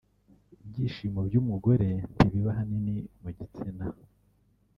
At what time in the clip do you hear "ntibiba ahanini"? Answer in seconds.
2.15-2.95